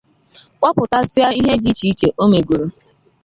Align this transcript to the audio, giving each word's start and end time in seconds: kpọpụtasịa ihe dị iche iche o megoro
kpọpụtasịa 0.59 1.27
ihe 1.39 1.53
dị 1.63 1.69
iche 1.73 1.87
iche 1.91 2.07
o 2.23 2.25
megoro 2.31 2.65